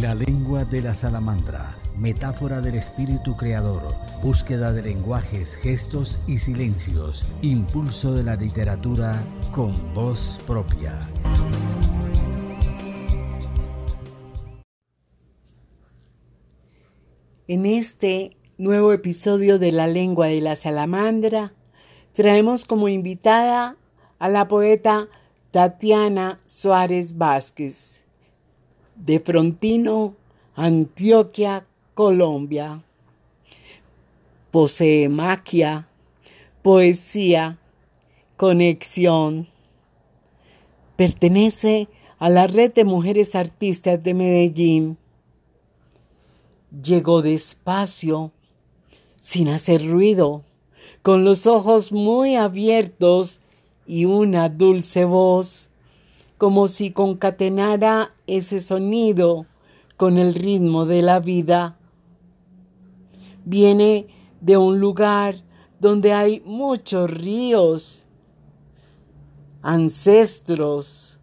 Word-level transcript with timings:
La 0.00 0.14
lengua 0.14 0.66
de 0.66 0.82
la 0.82 0.92
salamandra, 0.92 1.74
metáfora 1.96 2.60
del 2.60 2.74
espíritu 2.74 3.34
creador, 3.34 3.94
búsqueda 4.22 4.70
de 4.74 4.82
lenguajes, 4.82 5.56
gestos 5.56 6.20
y 6.26 6.36
silencios, 6.36 7.24
impulso 7.40 8.12
de 8.12 8.22
la 8.22 8.36
literatura 8.36 9.24
con 9.52 9.72
voz 9.94 10.38
propia. 10.46 10.98
En 17.48 17.64
este 17.64 18.36
nuevo 18.58 18.92
episodio 18.92 19.58
de 19.58 19.72
La 19.72 19.86
lengua 19.86 20.26
de 20.26 20.42
la 20.42 20.56
salamandra, 20.56 21.54
traemos 22.12 22.66
como 22.66 22.90
invitada 22.90 23.76
a 24.18 24.28
la 24.28 24.46
poeta 24.46 25.08
Tatiana 25.52 26.36
Suárez 26.44 27.16
Vázquez, 27.16 28.05
de 28.96 29.20
Frontino, 29.20 30.14
Antioquia, 30.54 31.66
Colombia. 31.94 32.82
Posee 34.50 35.08
magia, 35.08 35.88
poesía, 36.62 37.58
conexión. 38.36 39.48
Pertenece 40.96 41.88
a 42.18 42.30
la 42.30 42.46
red 42.46 42.72
de 42.72 42.84
mujeres 42.84 43.34
artistas 43.34 44.02
de 44.02 44.14
Medellín. 44.14 44.98
Llegó 46.82 47.22
despacio, 47.22 48.32
sin 49.20 49.48
hacer 49.48 49.86
ruido, 49.86 50.44
con 51.02 51.24
los 51.24 51.46
ojos 51.46 51.92
muy 51.92 52.36
abiertos 52.36 53.40
y 53.86 54.04
una 54.04 54.48
dulce 54.48 55.04
voz, 55.04 55.70
como 56.38 56.68
si 56.68 56.90
concatenara 56.90 58.14
ese 58.26 58.60
sonido 58.60 59.46
con 59.96 60.18
el 60.18 60.34
ritmo 60.34 60.84
de 60.84 61.02
la 61.02 61.20
vida. 61.20 61.78
Viene 63.44 64.08
de 64.40 64.56
un 64.56 64.80
lugar 64.80 65.42
donde 65.80 66.12
hay 66.12 66.42
muchos 66.44 67.10
ríos, 67.10 68.06
ancestros, 69.62 71.20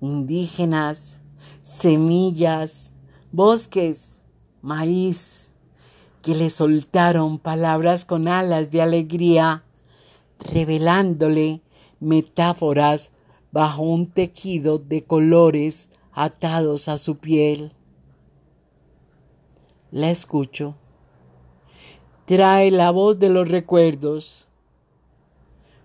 indígenas, 0.00 1.20
semillas, 1.62 2.92
bosques, 3.32 4.20
maíz, 4.62 5.50
que 6.22 6.34
le 6.34 6.48
soltaron 6.48 7.38
palabras 7.38 8.04
con 8.04 8.28
alas 8.28 8.70
de 8.70 8.80
alegría, 8.80 9.64
revelándole 10.38 11.60
metáforas 12.00 13.10
bajo 13.54 13.84
un 13.84 14.08
tejido 14.08 14.78
de 14.78 15.04
colores 15.04 15.88
atados 16.12 16.88
a 16.88 16.98
su 16.98 17.18
piel. 17.18 17.72
La 19.92 20.10
escucho. 20.10 20.74
Trae 22.24 22.72
la 22.72 22.90
voz 22.90 23.20
de 23.20 23.30
los 23.30 23.48
recuerdos. 23.48 24.48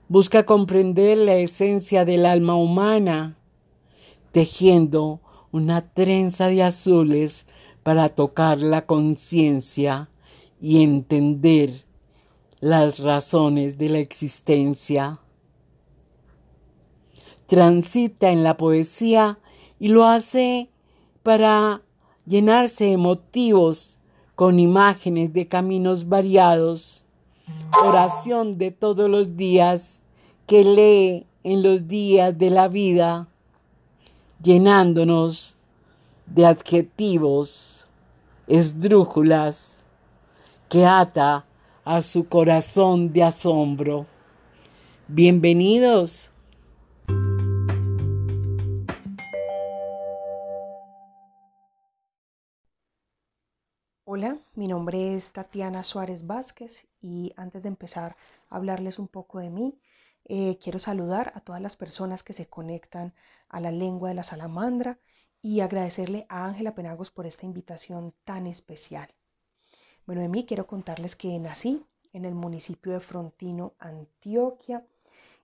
Busca 0.08 0.48
comprender 0.48 1.20
la 1.20 1.36
esencia 1.36 2.06
del 2.06 2.26
alma 2.26 2.56
humana, 2.56 3.38
tejiendo 4.32 5.20
una 5.52 5.94
trenza 5.94 6.48
de 6.48 6.64
azules 6.64 7.46
para 7.84 8.10
tocar 8.10 8.58
la 8.58 8.88
conciencia 8.88 10.10
y 10.60 10.82
entender 10.82 11.86
las 12.62 12.98
razones 12.98 13.78
de 13.78 13.90
la 13.90 14.00
existencia 14.00 15.20
transita 17.50 18.30
en 18.30 18.44
la 18.44 18.58
poesía 18.58 19.40
y 19.80 19.88
lo 19.88 20.06
hace 20.06 20.70
para 21.24 21.82
llenarse 22.28 22.86
de 22.86 22.98
motivos 22.98 23.98
con 24.36 24.60
imágenes 24.60 25.34
de 25.34 25.48
caminos 25.48 26.08
variados, 26.08 27.06
oración 27.84 28.60
de 28.60 28.70
todos 28.70 29.10
los 29.10 29.36
días 29.36 30.02
que 30.46 30.64
lee 30.64 31.26
en 31.44 31.64
los 31.64 31.88
días 31.88 32.38
de 32.38 32.52
la 32.52 32.68
vida, 32.68 33.28
llenándonos 34.44 35.58
de 36.28 36.46
adjetivos, 36.46 37.88
esdrújulas, 38.46 39.86
que 40.70 40.86
ata 40.86 41.46
a 41.84 42.04
su 42.04 42.28
corazón 42.28 43.12
de 43.12 43.24
asombro. 43.24 44.06
Bienvenidos 45.08 46.32
Hola, 54.12 54.40
mi 54.56 54.68
nombre 54.68 55.16
es 55.16 55.34
Tatiana 55.34 55.84
Suárez 55.84 56.26
Vázquez 56.26 56.88
y 57.00 57.32
antes 57.36 57.62
de 57.62 57.70
empezar 57.70 58.16
a 58.50 58.56
hablarles 58.56 58.98
un 58.98 59.08
poco 59.08 59.38
de 59.38 59.52
mí, 59.52 59.80
eh, 60.26 60.58
quiero 60.60 60.80
saludar 60.80 61.32
a 61.36 61.42
todas 61.42 61.62
las 61.62 61.76
personas 61.76 62.24
que 62.24 62.34
se 62.34 62.48
conectan 62.48 63.14
a 63.50 63.62
la 63.62 63.70
lengua 63.70 64.10
de 64.10 64.16
la 64.16 64.24
salamandra 64.24 64.98
y 65.44 65.60
agradecerle 65.60 66.26
a 66.28 66.46
Ángela 66.46 66.74
Penagos 66.74 67.12
por 67.12 67.28
esta 67.28 67.46
invitación 67.46 68.16
tan 68.24 68.48
especial. 68.48 69.14
Bueno, 70.08 70.24
de 70.24 70.28
mí 70.28 70.44
quiero 70.44 70.66
contarles 70.66 71.16
que 71.16 71.38
nací 71.38 71.86
en 72.12 72.26
el 72.26 72.34
municipio 72.34 72.94
de 72.94 73.02
Frontino, 73.02 73.74
Antioquia, 73.78 74.84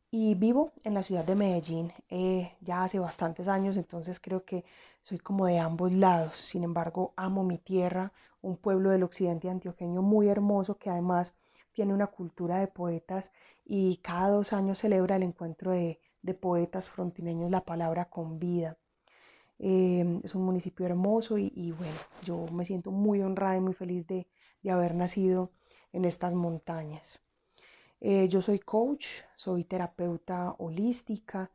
y 0.10 0.34
vivo 0.34 0.72
en 0.84 0.94
la 0.94 1.04
ciudad 1.04 1.26
de 1.26 1.36
Medellín 1.36 1.92
eh, 2.10 2.52
ya 2.62 2.84
hace 2.84 3.00
bastantes 3.00 3.48
años, 3.48 3.76
entonces 3.76 4.20
creo 4.20 4.46
que 4.46 4.64
soy 5.06 5.20
como 5.20 5.46
de 5.46 5.60
ambos 5.60 5.94
lados. 5.94 6.36
Sin 6.36 6.64
embargo, 6.64 7.14
amo 7.16 7.44
mi 7.44 7.60
tierra, 7.60 8.12
un 8.42 8.58
pueblo 8.58 8.90
del 8.90 9.04
occidente 9.04 9.52
antioqueño 9.52 10.02
muy 10.02 10.30
hermoso 10.30 10.80
que 10.80 10.90
además 10.90 11.38
tiene 11.74 11.94
una 11.94 12.08
cultura 12.08 12.58
de 12.58 12.66
poetas 12.68 13.32
y 13.64 13.98
cada 13.98 14.30
dos 14.30 14.52
años 14.52 14.80
celebra 14.80 15.18
el 15.18 15.22
encuentro 15.22 15.72
de, 15.72 16.00
poetas 16.42 16.90
frontineños 16.90 17.52
La 17.52 17.62
Palabra 17.62 18.06
con 18.06 18.40
Vida. 18.40 18.78
Em, 19.60 20.22
es 20.24 20.34
un 20.34 20.44
municipio 20.44 20.88
hermoso 20.88 21.38
y, 21.38 21.72
bueno, 21.78 22.00
yo 22.24 22.48
me 22.52 22.66
siento 22.66 22.90
muy 22.90 23.22
honrada 23.22 23.58
y 23.58 23.62
muy 23.62 23.74
feliz 23.74 24.08
de, 24.08 24.26
haber 24.68 24.96
nacido 24.96 25.52
en 25.94 26.06
estas 26.06 26.34
montañas. 26.34 27.20
Eh, 28.02 28.28
yo 28.28 28.42
soy 28.42 28.58
coach, 28.58 29.06
soy 29.36 29.66
terapeuta 29.66 30.56
holística, 30.58 31.52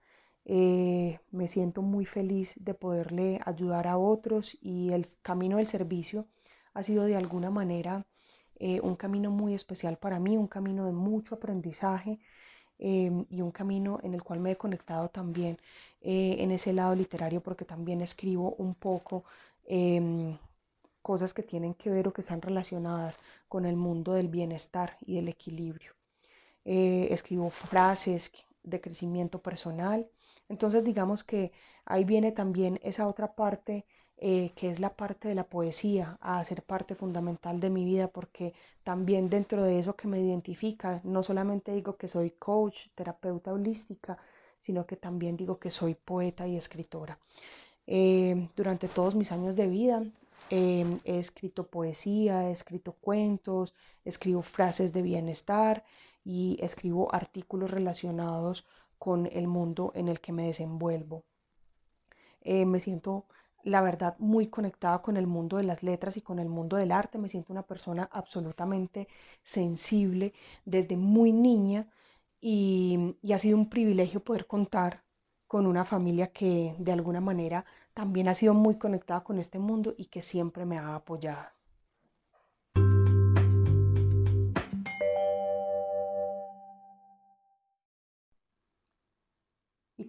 eh, 0.53 1.21
me 1.31 1.47
siento 1.47 1.81
muy 1.81 2.05
feliz 2.05 2.55
de 2.59 2.75
poderle 2.75 3.41
ayudar 3.47 3.87
a 3.87 3.97
otros 3.97 4.59
y 4.61 4.91
el 4.91 5.07
camino 5.23 5.59
del 5.59 5.69
servicio 5.69 6.27
ha 6.75 6.83
sido 6.83 7.05
de 7.05 7.15
alguna 7.15 7.51
manera 7.51 8.05
eh, 8.57 8.81
un 8.81 8.97
camino 8.97 9.31
muy 9.31 9.55
especial 9.55 9.97
para 9.97 10.19
mí, 10.19 10.37
un 10.37 10.49
camino 10.49 10.87
de 10.87 10.93
mucho 10.93 11.37
aprendizaje 11.37 12.19
em, 12.81 13.27
y 13.31 13.43
un 13.43 13.53
camino 13.53 14.01
en 14.03 14.13
el 14.15 14.25
cual 14.25 14.41
me 14.41 14.51
he 14.51 14.57
conectado 14.57 15.09
también 15.09 15.57
eh, 16.01 16.39
en 16.41 16.51
ese 16.51 16.73
lado 16.73 16.97
literario 16.97 17.41
porque 17.41 17.65
también 17.65 18.01
escribo 18.01 18.57
un 18.59 18.75
poco 18.75 19.23
em, 19.67 20.37
cosas 21.01 21.33
que 21.33 21.45
tienen 21.45 21.75
que 21.75 21.91
ver 21.91 22.09
o 22.09 22.13
que 22.13 22.23
están 22.23 22.43
relacionadas 22.43 23.21
con 23.49 23.67
el 23.67 23.77
mundo 23.77 24.15
del 24.15 24.27
bienestar 24.27 24.97
y 25.01 25.15
del 25.15 25.29
equilibrio. 25.29 25.93
Escribo 26.65 27.51
frases 27.51 28.33
de 28.65 28.81
crecimiento 28.81 29.41
personal. 29.41 30.11
Entonces 30.51 30.85
digamos 30.85 31.25
que 31.25 31.53
ahí 31.87 32.05
viene 32.05 32.33
también 32.33 32.79
esa 32.83 33.07
otra 33.09 33.35
parte 33.35 33.87
eh, 34.23 34.53
que 34.55 34.69
es 34.69 34.81
la 34.81 34.95
parte 34.97 35.29
de 35.29 35.35
la 35.35 35.45
poesía, 35.45 36.19
a 36.21 36.45
ser 36.45 36.63
parte 36.63 36.95
fundamental 36.95 37.59
de 37.59 37.71
mi 37.71 37.87
vida, 37.87 38.09
porque 38.09 38.53
también 38.85 39.31
dentro 39.31 39.63
de 39.65 39.79
eso 39.79 39.97
que 39.97 40.09
me 40.09 40.21
identifica, 40.21 41.01
no 41.05 41.23
solamente 41.23 41.73
digo 41.73 41.97
que 41.97 42.07
soy 42.09 42.33
coach, 42.33 42.89
terapeuta 42.95 43.53
holística, 43.53 44.19
sino 44.59 44.85
que 44.87 44.97
también 44.97 45.39
digo 45.39 45.59
que 45.59 45.71
soy 45.71 45.95
poeta 45.95 46.47
y 46.47 46.57
escritora. 46.57 47.19
Eh, 47.87 48.49
durante 48.57 48.89
todos 48.89 49.15
mis 49.15 49.33
años 49.33 49.57
de 49.57 49.69
vida 49.69 50.05
eh, 50.51 50.85
he 51.05 51.19
escrito 51.19 51.67
poesía, 51.69 52.49
he 52.49 52.53
escrito 52.53 52.93
cuentos, 52.93 53.73
escribo 54.05 54.43
frases 54.43 54.93
de 54.93 55.03
bienestar 55.03 55.85
y 56.25 56.59
escribo 56.61 57.15
artículos 57.15 57.71
relacionados 57.71 58.67
con 59.01 59.27
el 59.27 59.49
mundo 59.49 59.93
en 59.97 60.09
el 60.09 60.21
que 60.21 60.33
me 60.33 60.47
desenvuelvo. 60.47 61.25
me 62.45 62.81
siento 62.81 63.27
la 63.65 63.83
verdad, 63.83 64.17
muy 64.19 64.49
conectada 64.49 65.03
con 65.03 65.17
el 65.17 65.27
mundo 65.27 65.57
de 65.59 65.65
las 65.65 65.83
letras 65.83 66.17
y 66.17 66.23
con 66.23 66.39
el 66.39 66.49
mundo 66.49 66.77
del 66.77 66.93
arte. 66.93 67.19
Me 67.19 67.29
siento 67.29 67.53
una 67.53 67.63
persona 67.63 68.09
absolutamente 68.13 69.09
sensible 69.43 70.33
desde 70.65 70.97
muy 70.97 71.33
niña 71.33 71.89
y, 72.41 73.17
ha 73.33 73.39
sido 73.39 73.59
un 73.59 73.69
privilegio 73.69 74.25
poder 74.25 74.47
contar 74.47 75.05
con 75.47 75.67
una 75.67 75.85
familia 75.85 76.33
que 76.33 76.75
de 76.79 76.93
alguna 76.93 77.21
manera 77.21 77.65
también 77.95 78.29
ha 78.29 78.35
sido 78.35 78.55
muy 78.55 78.79
conectada 78.79 79.25
con 79.25 79.39
este 79.39 79.59
mundo 79.59 79.95
y 79.99 80.07
que 80.07 80.23
siempre 80.23 80.65
me 80.65 80.79
ha 80.79 80.95
apoyado. 80.95 81.60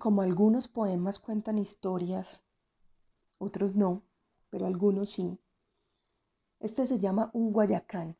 Como 0.01 0.23
algunos 0.23 0.67
poemas 0.67 1.19
cuentan 1.19 1.59
historias 1.59 2.43
otros 3.37 3.75
no. 3.75 4.01
pero 4.49 4.65
algunos 4.65 5.11
sí. 5.11 5.39
Este 6.59 6.87
se 6.87 6.99
llama 6.99 7.29
un 7.33 7.53
guayacán 7.53 8.17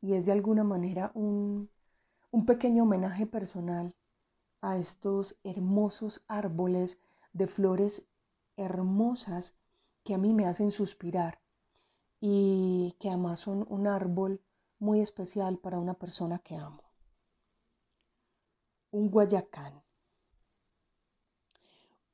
y 0.00 0.14
es 0.14 0.26
de 0.26 0.32
alguna 0.32 0.64
manera 0.64 1.12
un, 1.14 1.70
un 2.32 2.46
pequeño 2.46 2.82
homenaje 2.82 3.26
personal 3.26 3.94
a 4.60 4.76
estos 4.76 5.38
hermosos 5.44 6.24
árboles 6.26 7.00
de 7.32 7.46
flores 7.46 8.08
hermosas 8.56 9.56
que 10.02 10.14
a 10.14 10.18
mí 10.18 10.34
me 10.34 10.46
hacen 10.46 10.72
suspirar 10.72 11.40
y 12.20 12.96
que 12.98 13.08
además 13.08 13.38
son 13.38 13.64
un 13.68 13.86
árbol 13.86 14.42
muy 14.80 15.00
especial 15.00 15.58
para 15.58 15.78
una 15.78 15.94
persona 15.94 16.40
que 16.40 16.56
amo. 16.56 16.82
Un 18.90 19.10
guayacán. 19.10 19.80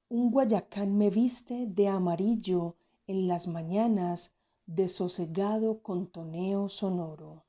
Un 0.09 0.31
guayacán 0.31 0.97
me 0.97 1.11
viste 1.11 1.67
de 1.67 1.89
amarillo 1.89 2.77
en 3.09 3.27
las 3.27 3.49
mañanas 3.49 4.37
de 4.65 4.89
sosegado 4.89 5.83
contoneo 5.83 6.69
sonoro. 6.69 7.45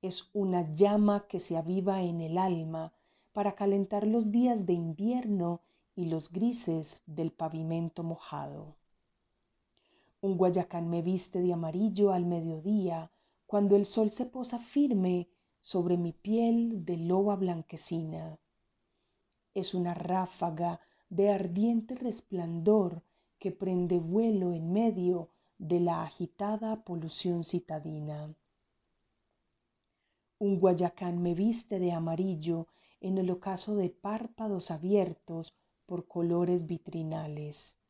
Es 0.00 0.30
una 0.32 0.72
llama 0.72 1.26
que 1.28 1.38
se 1.38 1.58
aviva 1.58 2.02
en 2.02 2.22
el 2.22 2.38
alma 2.38 2.94
para 3.34 3.54
calentar 3.54 4.06
los 4.06 4.32
días 4.32 4.64
de 4.64 4.72
invierno 4.72 5.60
y 5.94 6.06
los 6.06 6.32
grises 6.32 7.02
del 7.04 7.32
pavimento 7.32 8.02
mojado. 8.02 8.76
Un 10.22 10.38
guayacán 10.38 10.88
me 10.88 11.02
viste 11.02 11.40
de 11.42 11.52
amarillo 11.52 12.12
al 12.12 12.24
mediodía, 12.24 13.12
cuando 13.46 13.76
el 13.76 13.84
sol 13.84 14.10
se 14.10 14.24
posa 14.24 14.58
firme 14.58 15.28
sobre 15.60 15.98
mi 15.98 16.12
piel 16.12 16.82
de 16.86 16.96
loba 16.96 17.36
blanquecina. 17.36 18.38
Es 19.52 19.74
una 19.74 19.92
ráfaga 19.92 20.80
de 21.10 21.30
ardiente 21.30 21.94
resplandor 21.96 23.02
que 23.40 23.50
prende 23.50 23.98
vuelo 23.98 24.52
en 24.52 24.72
medio 24.72 25.30
de 25.58 25.80
la 25.80 26.04
agitada 26.04 26.84
polución 26.84 27.42
citadina. 27.44 28.34
Un 30.38 30.60
guayacán 30.60 31.20
me 31.20 31.34
viste 31.34 31.78
de 31.78 31.92
amarillo 31.92 32.68
en 33.00 33.18
el 33.18 33.30
ocaso 33.30 33.74
de 33.74 33.90
párpados 33.90 34.70
abiertos 34.70 35.54
por 35.84 36.06
colores 36.06 36.66
vitrinales. 36.66 37.80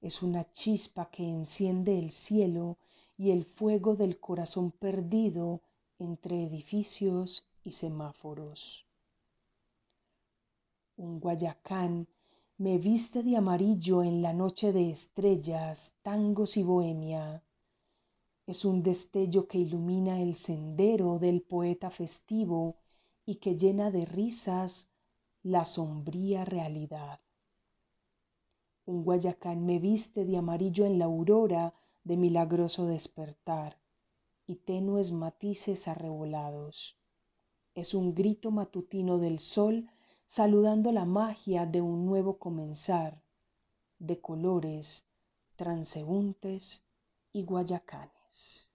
Es 0.00 0.22
una 0.22 0.50
chispa 0.52 1.10
que 1.10 1.28
enciende 1.28 1.98
el 1.98 2.10
cielo 2.10 2.78
y 3.18 3.32
el 3.32 3.44
fuego 3.44 3.96
del 3.96 4.18
corazón 4.20 4.70
perdido 4.70 5.60
entre 5.98 6.44
edificios 6.44 7.48
y 7.64 7.72
semáforos. 7.72 8.86
Un 11.02 11.18
guayacán 11.18 12.06
me 12.58 12.78
viste 12.78 13.24
de 13.24 13.36
amarillo 13.36 14.04
en 14.04 14.22
la 14.22 14.32
noche 14.32 14.72
de 14.72 14.88
estrellas, 14.88 15.96
tangos 16.02 16.56
y 16.56 16.62
bohemia. 16.62 17.42
Es 18.46 18.64
un 18.64 18.84
destello 18.84 19.48
que 19.48 19.58
ilumina 19.58 20.20
el 20.20 20.36
sendero 20.36 21.18
del 21.18 21.42
poeta 21.42 21.90
festivo 21.90 22.76
y 23.26 23.34
que 23.42 23.56
llena 23.56 23.90
de 23.90 24.04
risas 24.04 24.92
la 25.42 25.64
sombría 25.64 26.44
realidad. 26.44 27.18
Un 28.86 29.02
guayacán 29.02 29.66
me 29.66 29.80
viste 29.80 30.24
de 30.24 30.36
amarillo 30.36 30.86
en 30.86 31.00
la 31.00 31.06
aurora 31.06 31.74
de 32.04 32.16
milagroso 32.16 32.86
despertar 32.86 33.76
y 34.46 34.54
tenues 34.54 35.10
matices 35.10 35.88
arrebolados. 35.88 36.96
Es 37.74 37.92
un 37.92 38.14
grito 38.14 38.52
matutino 38.52 39.18
del 39.18 39.40
sol 39.40 39.88
saludando 40.32 40.92
la 40.92 41.04
magia 41.04 41.66
de 41.66 41.82
un 41.82 42.06
nuevo 42.06 42.38
comenzar, 42.38 43.22
de 43.98 44.18
colores, 44.18 45.06
transeúntes 45.56 46.86
y 47.34 47.44
guayacanes. 47.44 48.66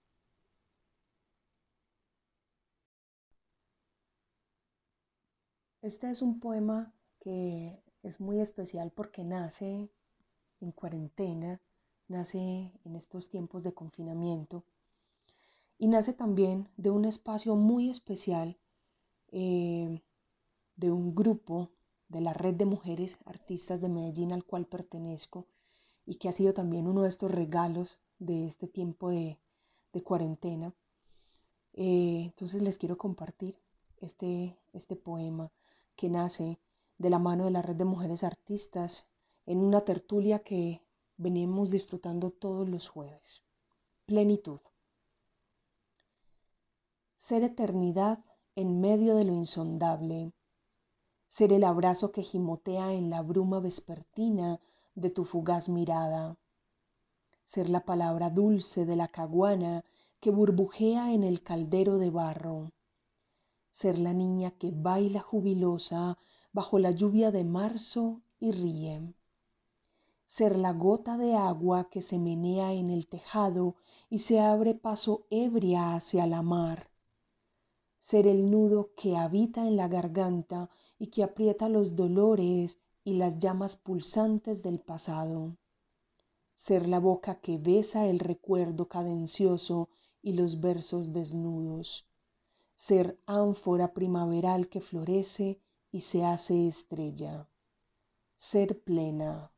Este 5.82 6.12
es 6.12 6.22
un 6.22 6.40
poema 6.40 6.94
que 7.20 7.82
es 8.04 8.20
muy 8.20 8.40
especial 8.40 8.92
porque 8.92 9.24
nace 9.24 9.90
en 10.62 10.72
cuarentena, 10.72 11.60
nace 12.08 12.72
en 12.86 12.96
estos 12.96 13.30
tiempos 13.30 13.64
de 13.64 13.74
confinamiento 13.74 14.64
y 15.80 15.88
nace 15.88 16.14
también 16.14 16.70
de 16.78 16.92
un 16.92 17.06
espacio 17.06 17.56
muy 17.56 17.90
especial 17.90 18.60
eh, 19.32 20.04
de 20.78 20.92
un 20.92 21.14
grupo 21.14 21.72
de 22.08 22.22
la 22.22 22.34
red 22.34 22.54
de 22.54 22.66
mujeres 22.66 23.20
artistas 23.26 23.82
de 23.82 23.90
Medellín 23.90 24.32
al 24.32 24.46
cual 24.46 24.66
pertenezco 24.66 25.48
y 26.06 26.16
que 26.16 26.30
ha 26.30 26.32
sido 26.32 26.54
también 26.54 26.88
uno 26.88 27.04
de 27.04 27.10
estos 27.10 27.32
regalos 27.32 28.00
de 28.20 28.48
este 28.48 28.68
tiempo 28.68 29.10
de, 29.10 29.40
cuarentena. 30.04 30.76
Eh, 31.74 32.22
entonces 32.26 32.62
les 32.62 32.78
quiero 32.78 33.00
compartir 33.00 33.60
este, 33.98 34.56
este 34.72 34.96
poema 34.96 35.52
que 35.96 36.08
nace 36.08 36.60
de 37.00 37.10
la 37.10 37.18
mano 37.18 37.46
de 37.46 37.52
la 37.52 37.64
red 37.64 37.76
de 37.76 37.86
mujeres 37.86 38.24
artistas 38.24 39.08
en 39.48 39.58
una 39.58 39.82
tertulia 39.82 40.44
que 40.44 40.84
venimos 41.18 41.72
disfrutando 41.72 42.30
todos 42.30 42.70
los 42.70 42.88
jueves. 42.90 43.44
Plenitud. 44.06 44.60
Ser 47.16 47.44
eternidad 47.44 48.24
en 48.56 48.80
medio 48.80 49.16
de 49.16 49.26
lo 49.26 49.34
insondable. 49.34 50.34
Ser 51.28 51.54
el 51.54 51.64
abrazo 51.64 52.12
que 52.12 52.24
gimotea 52.24 52.94
en 52.94 53.10
la 53.10 53.22
bruma 53.22 53.60
vespertina 53.60 54.60
de 54.96 55.10
tu 55.10 55.26
fugaz 55.26 55.70
mirada. 55.70 56.38
Ser 57.44 57.70
la 57.70 57.86
palabra 57.86 58.30
dulce 58.30 58.86
de 58.86 58.96
la 58.96 59.08
caguana 59.08 59.84
que 60.20 60.32
burbujea 60.32 61.14
en 61.14 61.24
el 61.24 61.44
caldero 61.44 61.98
de 61.98 62.10
barro. 62.10 62.72
Ser 63.70 64.00
la 64.00 64.14
niña 64.14 64.52
que 64.52 64.72
baila 64.72 65.20
jubilosa 65.20 66.18
bajo 66.54 66.80
la 66.80 66.92
lluvia 66.92 67.32
de 67.32 67.44
marzo 67.44 68.22
y 68.40 68.52
ríe, 68.52 69.14
ser 70.24 70.58
la 70.58 70.74
gota 70.74 71.18
de 71.18 71.36
agua 71.36 71.90
que 71.90 72.02
se 72.02 72.20
menea 72.20 72.74
en 72.74 72.90
el 72.90 73.08
tejado 73.08 73.76
y 74.10 74.20
se 74.20 74.40
abre 74.40 74.74
paso 74.74 75.26
ebria 75.30 75.94
hacia 75.94 76.26
la 76.28 76.42
mar, 76.42 76.90
ser 77.98 78.28
el 78.28 78.50
nudo 78.50 78.90
que 78.96 79.18
habita 79.18 79.68
en 79.68 79.78
la 79.78 79.88
garganta 79.88 80.70
y 81.00 81.08
que 81.08 81.24
aprieta 81.24 81.70
los 81.70 81.96
dolores 81.96 82.80
y 83.04 83.14
las 83.14 83.40
llamas 83.40 83.76
pulsantes 83.76 84.64
del 84.64 84.80
pasado, 84.80 85.56
ser 86.54 86.88
la 86.88 87.00
boca 87.00 87.40
que 87.40 87.58
besa 87.58 88.08
el 88.08 88.20
recuerdo 88.20 88.88
cadencioso 88.88 89.90
y 90.24 90.34
los 90.34 90.60
versos 90.60 91.14
desnudos. 91.14 92.06
Ser 92.74 93.20
ánfora 93.26 93.94
primaveral 93.94 94.68
que 94.68 94.82
florece 94.82 95.60
y 95.92 96.02
se 96.02 96.26
hace 96.26 96.68
estrella, 96.68 97.48
ser 98.36 98.82
plena, 98.84 99.52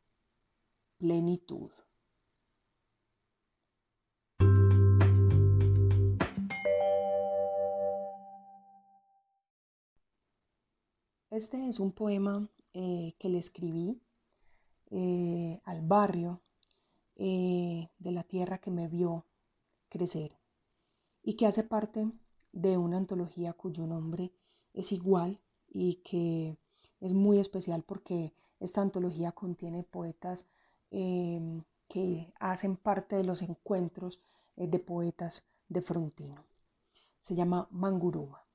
plenitud. 0.97 1.71
Este 11.39 11.69
es 11.69 11.79
un 11.79 11.93
poema 11.93 12.49
eh, 12.73 13.15
que 13.17 13.29
le 13.29 13.37
escribí 13.37 14.01
eh, 14.91 15.61
al 15.63 15.81
barrio 15.81 16.41
eh, 17.15 17.87
de 17.97 18.11
la 18.11 18.23
tierra 18.23 18.57
que 18.57 18.71
me 18.71 18.89
vio 18.89 19.25
crecer 19.87 20.37
y 21.23 21.35
que 21.37 21.47
hace 21.47 21.63
parte 21.63 22.11
de 22.51 22.77
una 22.77 22.97
antología 22.97 23.53
cuyo 23.53 23.87
nombre 23.87 24.33
es 24.73 24.91
igual 24.91 25.39
y 25.69 26.01
que 26.03 26.57
es 26.99 27.13
muy 27.13 27.39
especial 27.39 27.83
porque 27.83 28.33
esta 28.59 28.81
antología 28.81 29.31
contiene 29.31 29.83
poetas 29.83 30.49
em, 30.91 31.63
que 31.87 32.33
hacen 32.41 32.75
parte 32.75 33.15
de 33.15 33.23
los 33.23 33.41
encuentros 33.43 34.19
de 34.57 34.79
poetas 34.79 35.45
de 35.69 35.81
Frontino. 35.81 36.43
Se 37.21 37.33
llama 37.33 37.69
Manguruma. 37.71 38.48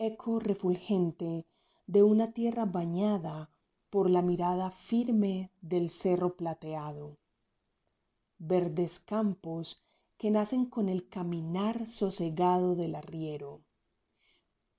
Eco 0.00 0.38
refulgente 0.38 1.44
de 1.88 2.04
una 2.04 2.32
tierra 2.32 2.64
bañada 2.64 3.50
por 3.90 4.08
la 4.08 4.22
mirada 4.22 4.70
firme 4.70 5.50
del 5.60 5.90
cerro 5.90 6.36
plateado. 6.36 7.18
Verdes 8.38 9.00
campos 9.00 9.82
que 10.16 10.30
nacen 10.30 10.66
con 10.66 10.88
el 10.88 11.08
caminar 11.08 11.88
sosegado 11.88 12.76
del 12.76 12.94
arriero. 12.94 13.64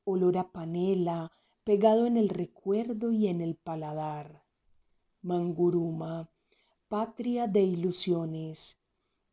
Olor 0.06 0.38
a 0.38 0.54
panela 0.54 1.34
pegado 1.66 2.06
en 2.06 2.16
el 2.16 2.30
recuerdo 2.30 3.12
y 3.12 3.28
en 3.28 3.42
el 3.42 3.58
paladar. 3.58 4.46
Manguruma, 5.22 6.32
patria 6.88 7.46
de 7.46 7.64
ilusiones, 7.64 8.82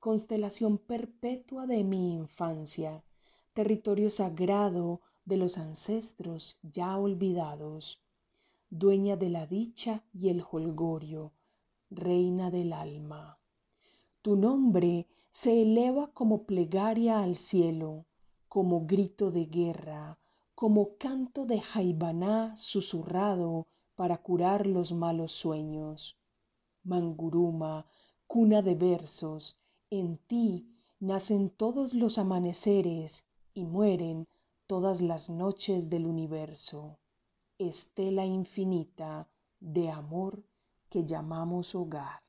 constelación 0.00 0.78
perpetua 0.78 1.68
de 1.68 1.84
mi 1.84 2.12
infancia, 2.12 3.04
territorio 3.52 4.10
sagrado 4.10 5.00
de 5.26 5.36
los 5.36 5.58
ancestros 5.58 6.56
ya 6.62 6.96
olvidados, 6.96 8.00
dueña 8.70 9.16
de 9.16 9.28
la 9.28 9.46
dicha 9.46 10.04
y 10.12 10.30
el 10.30 10.42
holgorio, 10.50 11.32
reina 11.90 12.50
del 12.50 12.72
alma. 12.72 13.38
Tu 14.22 14.36
nombre 14.36 15.06
se 15.30 15.62
eleva 15.62 16.12
como 16.12 16.44
plegaria 16.44 17.20
al 17.20 17.36
cielo, 17.36 18.06
como 18.48 18.86
grito 18.86 19.30
de 19.30 19.44
guerra, 19.46 20.18
como 20.54 20.96
canto 20.96 21.44
de 21.44 21.60
jaibaná 21.60 22.56
susurrado 22.56 23.66
para 23.94 24.22
curar 24.22 24.66
los 24.66 24.92
malos 24.92 25.32
sueños. 25.32 26.18
Manguruma, 26.82 27.86
cuna 28.26 28.62
de 28.62 28.74
versos, 28.74 29.58
en 29.90 30.18
ti 30.18 30.68
nacen 30.98 31.50
todos 31.50 31.94
los 31.94 32.16
amaneceres 32.16 33.28
y 33.54 33.64
mueren 33.64 34.28
todas 34.66 35.00
las 35.00 35.30
noches 35.30 35.90
del 35.90 36.06
universo. 36.06 36.98
Estela 37.58 38.24
infinita 38.24 39.28
de 39.60 39.90
amor 39.90 40.44
que 40.90 41.04
llamamos 41.04 41.74
hogar. 41.74 42.22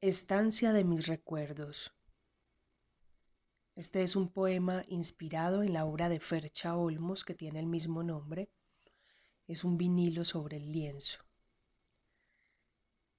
Estancia 0.00 0.72
de 0.72 0.84
mis 0.84 1.06
recuerdos. 1.06 1.92
Este 3.74 4.02
es 4.02 4.14
un 4.14 4.28
poema 4.28 4.84
inspirado 4.88 5.62
en 5.62 5.72
la 5.72 5.84
obra 5.84 6.08
de 6.08 6.20
Fercha 6.20 6.76
Olmos 6.76 7.24
que 7.24 7.34
tiene 7.34 7.58
el 7.60 7.66
mismo 7.66 8.02
nombre. 8.02 8.50
Es 9.46 9.64
un 9.64 9.76
vinilo 9.76 10.24
sobre 10.24 10.58
el 10.58 10.70
lienzo. 10.70 11.25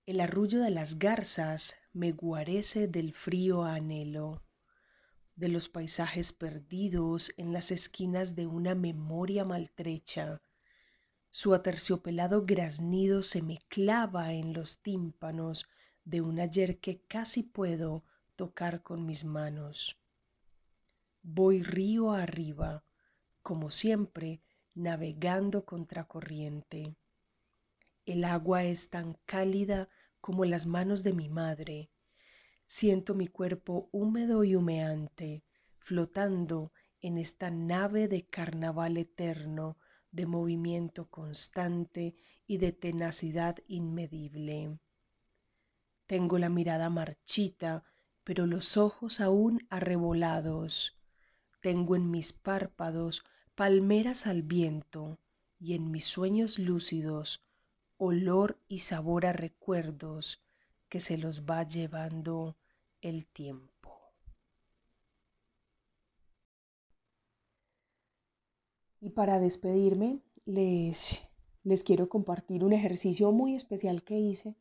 El 0.08 0.22
arrullo 0.22 0.62
de 0.62 0.70
las 0.70 1.00
garzas 1.00 1.80
me 1.92 2.14
guarece 2.14 2.88
del 2.88 3.14
frío 3.14 3.66
anhelo, 3.66 4.42
de 5.36 5.50
los 5.50 5.68
paisajes 5.68 6.32
perdidos 6.32 7.34
en 7.36 7.52
las 7.52 7.72
esquinas 7.72 8.34
de 8.38 8.48
una 8.48 8.74
memoria 8.74 9.44
maltrecha. 9.44 10.42
Su 11.30 11.54
aterciopelado 11.54 12.46
graznido 12.46 13.22
se 13.22 13.42
me 13.42 13.58
clava 13.68 14.32
en 14.32 14.54
los 14.54 14.82
tímpanos 14.82 15.68
de 16.06 16.22
un 16.22 16.40
ayer 16.40 16.80
que 16.80 17.02
casi 17.02 17.44
puedo 17.44 18.06
tocar 18.38 18.84
con 18.84 19.06
mis 19.06 19.26
manos. 19.26 20.00
Voy 21.22 21.64
río 21.64 22.14
arriba, 22.14 22.86
como 23.42 23.72
siempre, 23.72 24.42
navegando 24.74 25.66
contracorriente. 25.66 26.96
El 28.08 28.24
agua 28.24 28.64
es 28.64 28.90
tan 28.90 29.18
cálida 29.26 29.90
como 30.22 30.46
las 30.46 30.66
manos 30.66 31.04
de 31.04 31.12
mi 31.12 31.28
madre. 31.28 31.92
Siento 32.64 33.16
mi 33.16 33.28
cuerpo 33.28 33.90
húmedo 33.92 34.46
y 34.46 34.56
humeante, 34.56 35.44
flotando 35.78 36.72
en 37.02 37.18
esta 37.18 37.52
nave 37.52 38.08
de 38.08 38.26
carnaval 38.26 38.96
eterno, 38.96 39.78
de 40.10 40.26
movimiento 40.26 41.10
constante 41.10 42.16
y 42.46 42.60
de 42.60 42.72
tenacidad 42.72 43.58
inmedible. 43.68 44.80
Tengo 46.06 46.40
la 46.40 46.48
mirada 46.48 46.90
marchita, 46.90 47.84
pero 48.24 48.46
los 48.48 48.78
ojos 48.78 49.20
aún 49.20 49.68
arrebolados. 49.70 50.98
Tengo 51.60 51.98
en 51.98 52.10
mis 52.10 52.32
párpados 52.32 53.26
palmeras 53.54 54.28
al 54.28 54.44
viento 54.44 55.20
y 55.60 55.74
en 55.74 55.92
mis 55.92 56.06
sueños 56.06 56.58
lúcidos 56.58 57.44
olor 57.98 58.60
y 58.68 58.80
sabor 58.80 59.25
a 59.25 59.34
recuerdos 59.34 60.44
que 60.89 61.00
se 61.00 61.18
los 61.18 61.46
va 61.46 61.63
llevando 61.63 62.58
el 63.01 63.25
tiempo. 63.25 63.77
Y 69.00 69.12
para 69.12 69.39
despedirme, 69.39 70.22
les, 70.46 71.22
les 71.63 71.84
quiero 71.84 72.10
compartir 72.10 72.63
un 72.63 72.74
ejercicio 72.74 73.32
muy 73.32 73.56
especial 73.56 74.04
que 74.04 74.18
hice 74.18 74.56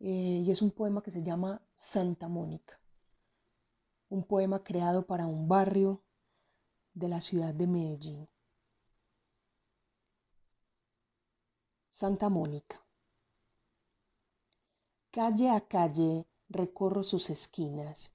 eh, 0.00 0.42
y 0.44 0.50
es 0.50 0.62
un 0.62 0.70
poema 0.70 1.02
que 1.02 1.10
se 1.10 1.22
llama 1.22 1.62
Santa 1.74 2.28
Mónica, 2.28 2.80
un 4.08 4.24
poema 4.24 4.64
creado 4.64 5.06
para 5.06 5.26
un 5.26 5.48
barrio 5.48 6.02
de 6.92 7.08
la 7.08 7.20
ciudad 7.20 7.54
de 7.54 7.66
Medellín. 7.66 8.28
Santa 11.94 12.30
Mónica. 12.30 12.82
Calle 15.10 15.50
a 15.50 15.60
calle 15.60 16.26
recorro 16.48 17.02
sus 17.02 17.28
esquinas, 17.28 18.14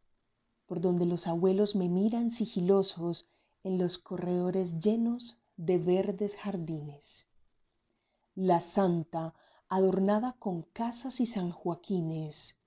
por 0.65 0.81
donde 0.81 1.05
los 1.05 1.27
abuelos 1.27 1.75
me 1.75 1.87
miran 1.87 2.31
sigilosos 2.31 3.29
en 3.63 3.77
los 3.77 3.99
corredores 3.99 4.79
llenos 4.79 5.37
de 5.57 5.77
verdes 5.77 6.37
jardines. 6.37 7.27
La 8.33 8.61
santa 8.61 9.35
adornada 9.69 10.35
con 10.39 10.63
casas 10.63 11.19
y 11.19 11.27
sanjoaquines, 11.27 12.59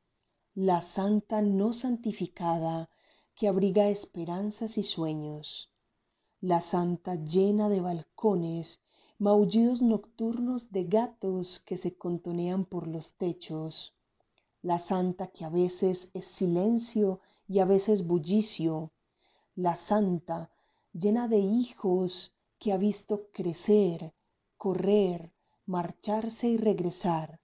la 0.55 0.81
santa 0.81 1.43
no 1.43 1.73
santificada 1.73 2.89
que 3.35 3.49
abriga 3.49 3.89
esperanzas 3.89 4.79
y 4.79 4.85
sueños, 4.85 5.73
la 6.41 6.61
santa 6.61 7.17
llena 7.17 7.69
de 7.69 7.81
balcones, 7.81 8.85
maullidos 9.21 9.83
nocturnos 9.83 10.73
de 10.73 10.85
gatos 10.85 11.61
que 11.61 11.77
se 11.77 11.95
contonean 11.95 12.65
por 12.65 12.89
los 12.89 13.13
techos, 13.19 13.95
la 14.63 14.79
santa 14.79 15.27
que 15.27 15.45
a 15.45 15.51
veces 15.51 16.11
es 16.15 16.25
silencio 16.25 17.21
y 17.47 17.59
a 17.59 17.67
veces 17.67 18.07
bullicio, 18.07 18.93
la 19.55 19.75
santa 19.75 20.51
llena 20.95 21.29
de 21.29 21.39
hijos 21.39 22.35
que 22.59 22.73
ha 22.73 22.79
visto 22.79 23.29
crecer, 23.31 24.15
correr, 24.57 25.35
marcharse 25.67 26.49
y 26.49 26.57
regresar, 26.57 27.41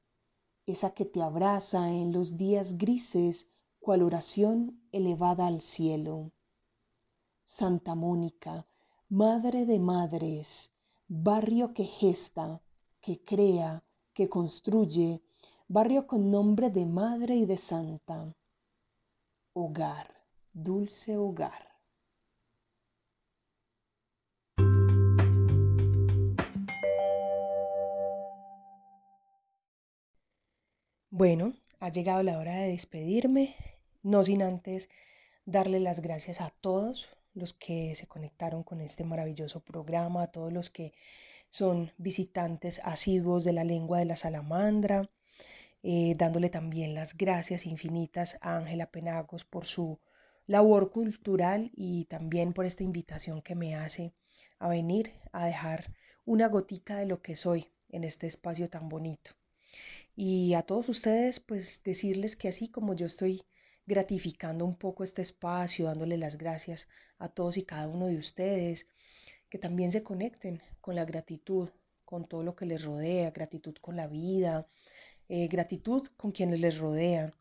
esa 0.65 0.95
que 0.95 1.05
te 1.05 1.21
abraza 1.21 1.91
en 1.91 2.11
los 2.11 2.39
días 2.39 2.79
grises 2.79 3.51
cual 3.81 4.03
oración 4.03 4.81
elevada 4.93 5.47
al 5.47 5.61
cielo. 5.61 6.33
Santa 7.45 7.95
Mónica, 7.95 8.67
Madre 9.11 9.67
de 9.67 9.79
Madres, 9.79 10.73
barrio 11.09 11.73
que 11.73 11.85
gesta, 11.85 12.61
que 13.01 13.23
crea, 13.25 13.85
que 14.13 14.29
construye, 14.29 15.23
barrio 15.69 16.07
con 16.07 16.31
nombre 16.31 16.71
de 16.71 16.87
madre 16.87 17.37
y 17.37 17.47
de 17.47 17.57
santa. 17.57 18.35
Hogar, 19.53 20.25
dulce 20.53 21.17
hogar. 21.17 21.77
Bueno, 31.11 31.55
ha 31.81 31.89
llegado 31.89 32.23
la 32.23 32.39
hora 32.39 32.57
de 32.57 32.69
despedirme, 32.69 33.55
no 34.03 34.23
sin 34.23 34.43
antes 34.43 34.91
darle 35.47 35.81
las 35.81 36.01
gracias 36.01 36.43
a 36.43 36.51
todos 36.51 37.16
los 37.37 37.53
que 37.53 37.95
se 37.95 38.07
conectaron 38.07 38.63
con 38.65 38.81
este 38.81 39.05
maravilloso 39.05 39.61
programa, 39.61 40.25
a 40.25 40.33
todos 40.33 40.53
los 40.53 40.71
que 40.71 40.93
son 41.51 41.93
visitantes 41.99 42.81
asiduos 42.85 43.45
de 43.45 43.53
la 43.53 43.65
lengua 43.65 43.99
de 43.99 44.07
la 44.07 44.17
salamandra, 44.17 45.11
eh, 45.83 46.15
dándole 46.17 46.51
también 46.51 46.95
las 46.95 47.17
gracias 47.17 47.67
infinitas 47.67 48.39
a 48.41 48.57
Ángela 48.57 48.91
Penagos 48.91 49.45
por 49.45 49.67
su 49.67 50.01
labor 50.47 50.91
cultural 50.91 51.71
y 51.77 52.07
también 52.07 52.53
por 52.53 52.67
esta 52.67 52.83
invitación 52.83 53.43
que 53.43 53.55
me 53.55 53.75
hace 53.75 54.13
a 54.59 54.69
venir 54.69 55.13
a 55.33 55.47
dejar 55.47 55.95
una 56.25 56.49
gotica 56.49 56.97
de 56.97 57.07
lo 57.07 57.21
que 57.23 57.37
soy 57.37 57.69
en 57.89 58.05
este 58.05 58.27
espacio 58.27 58.69
tan 58.69 58.89
bonito. 58.89 59.33
Y 60.15 60.55
a 60.55 60.63
todos 60.63 60.89
ustedes, 60.89 61.41
pues 61.41 61.83
decirles 61.85 62.37
que 62.37 62.49
así 62.49 62.69
como 62.69 62.95
yo 62.95 63.07
estoy 63.07 63.43
gratificando 63.87 64.65
un 64.65 64.77
poco 64.77 65.05
este 65.05 65.23
espacio, 65.23 65.87
dándole 65.87 66.17
las 66.17 66.39
gracias 66.39 66.89
a 67.19 67.29
todos 67.29 67.57
y 67.57 67.63
cada 67.65 67.89
uno 67.89 68.07
de 68.07 68.19
ustedes, 68.19 68.89
que 69.49 69.59
también 69.59 69.93
se 69.93 70.03
conecten 70.03 70.61
con 70.81 70.95
la 70.95 71.05
gratitud, 71.05 71.71
con 72.05 72.27
todo 72.27 72.43
lo 72.43 72.55
que 72.57 72.67
les 72.67 72.85
rodea, 72.85 73.31
gratitud 73.31 73.75
con 73.81 73.97
la 73.97 74.07
vida, 74.07 74.69
eh, 75.29 75.49
gratitud 75.49 76.09
con 76.17 76.33
quienes 76.33 76.61
les 76.61 76.79
rodean, 76.79 77.35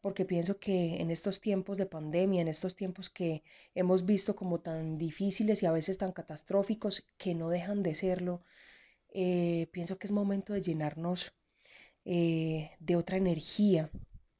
porque 0.00 0.24
pienso 0.24 0.58
que 0.58 1.00
en 1.00 1.10
estos 1.10 1.40
tiempos 1.40 1.78
de 1.78 1.86
pandemia, 1.86 2.40
en 2.40 2.48
estos 2.48 2.76
tiempos 2.76 3.10
que 3.10 3.42
hemos 3.74 4.04
visto 4.06 4.36
como 4.36 4.60
tan 4.60 4.98
difíciles 4.98 5.62
y 5.62 5.66
a 5.66 5.72
veces 5.72 5.98
tan 5.98 6.12
catastróficos, 6.12 7.04
que 7.18 7.34
no 7.34 7.48
dejan 7.48 7.82
de 7.82 7.94
serlo, 7.94 8.42
eh, 9.12 9.68
pienso 9.72 9.98
que 9.98 10.06
es 10.06 10.12
momento 10.12 10.52
de 10.52 10.62
llenarnos 10.62 11.32
eh, 12.04 12.70
de 12.78 12.96
otra 12.96 13.16
energía, 13.16 13.90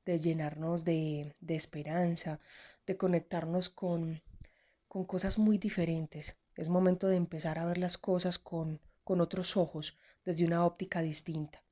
de 0.05 0.19
llenarnos 0.19 0.85
de, 0.85 1.35
esperanza, 1.49 2.40
de 2.87 2.97
conectarnos 2.97 3.71
con, 3.71 4.23
con, 4.88 5.05
cosas 5.05 5.38
muy 5.38 5.59
diferentes. 5.59 6.37
Es 6.55 6.69
momento 6.69 7.09
de 7.09 7.16
empezar 7.16 7.59
a 7.59 7.64
ver 7.64 7.78
las 7.78 7.99
cosas 7.99 8.38
con, 8.38 8.81
con 9.05 9.21
otros 9.21 9.57
ojos, 9.57 9.99
desde 10.25 10.45
una 10.45 10.64
óptica 10.66 11.02
distinta, 11.02 11.62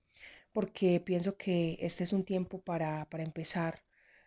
porque 0.53 1.01
pienso 1.01 1.37
que 1.37 1.77
este 1.81 2.05
es 2.05 2.13
un 2.13 2.25
tiempo 2.25 2.61
para, 2.63 3.09
para 3.11 3.25
empezar 3.25 3.83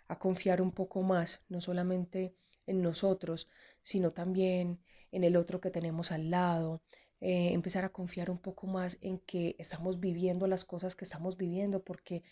a 0.08 0.20
confiar 0.20 0.62
un 0.62 0.72
poco 0.72 1.02
más, 1.02 1.46
no 1.50 1.62
solamente 1.62 2.36
en 2.66 2.82
nosotros, 2.82 3.50
sino 3.82 4.12
también 4.12 4.82
en 5.12 5.24
el 5.24 5.38
otro 5.38 5.62
que 5.62 5.72
tenemos 5.72 6.12
al 6.12 6.30
lado, 6.30 6.82
eh, 7.20 7.54
empezar 7.54 7.84
a 7.86 7.90
confiar 7.90 8.30
un 8.30 8.38
poco 8.38 8.68
más 8.68 8.98
en 9.02 9.20
que 9.20 9.56
estamos 9.58 10.00
viviendo 10.00 10.46
las 10.48 10.66
cosas 10.66 10.96
que 10.96 11.06
estamos 11.06 11.38
viviendo, 11.38 11.84
porque 11.84 12.24